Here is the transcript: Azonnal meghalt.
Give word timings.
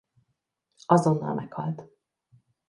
Azonnal 0.85 1.33
meghalt. 1.35 1.89